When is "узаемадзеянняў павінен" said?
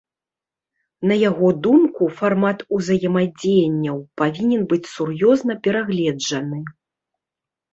2.77-4.61